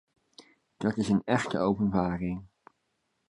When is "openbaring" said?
1.59-2.45